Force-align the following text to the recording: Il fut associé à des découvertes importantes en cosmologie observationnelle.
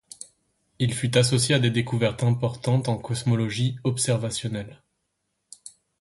Il 0.79 0.95
fut 0.95 1.15
associé 1.15 1.53
à 1.53 1.59
des 1.59 1.69
découvertes 1.69 2.23
importantes 2.23 2.89
en 2.89 2.97
cosmologie 2.97 3.77
observationnelle. 3.83 4.81